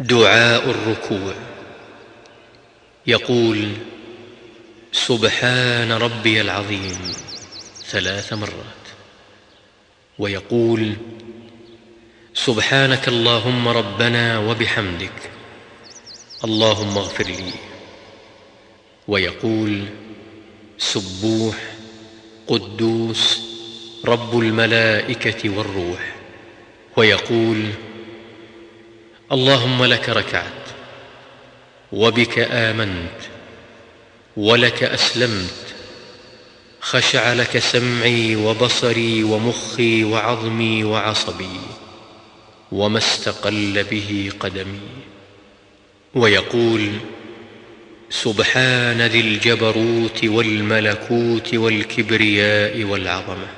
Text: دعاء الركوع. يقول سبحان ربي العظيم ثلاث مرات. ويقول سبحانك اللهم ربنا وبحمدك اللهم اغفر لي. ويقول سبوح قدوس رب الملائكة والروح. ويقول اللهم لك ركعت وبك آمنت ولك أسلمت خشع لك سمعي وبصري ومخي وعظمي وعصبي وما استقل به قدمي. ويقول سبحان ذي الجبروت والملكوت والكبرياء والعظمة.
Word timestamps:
دعاء 0.00 0.70
الركوع. 0.70 1.34
يقول 3.06 3.72
سبحان 4.92 5.92
ربي 5.92 6.40
العظيم 6.40 7.12
ثلاث 7.86 8.32
مرات. 8.32 8.86
ويقول 10.18 10.96
سبحانك 12.34 13.08
اللهم 13.08 13.68
ربنا 13.68 14.38
وبحمدك 14.38 15.30
اللهم 16.44 16.98
اغفر 16.98 17.24
لي. 17.24 17.52
ويقول 19.08 19.84
سبوح 20.78 21.56
قدوس 22.46 23.40
رب 24.04 24.38
الملائكة 24.38 25.50
والروح. 25.50 26.16
ويقول 26.96 27.70
اللهم 29.32 29.84
لك 29.84 30.08
ركعت 30.08 30.66
وبك 31.92 32.38
آمنت 32.38 33.20
ولك 34.36 34.82
أسلمت 34.82 35.74
خشع 36.80 37.32
لك 37.32 37.58
سمعي 37.58 38.36
وبصري 38.36 39.24
ومخي 39.24 40.04
وعظمي 40.04 40.84
وعصبي 40.84 41.60
وما 42.72 42.98
استقل 42.98 43.84
به 43.84 44.32
قدمي. 44.40 44.80
ويقول 46.14 46.92
سبحان 48.10 49.02
ذي 49.02 49.20
الجبروت 49.20 50.24
والملكوت 50.24 51.54
والكبرياء 51.54 52.84
والعظمة. 52.84 53.48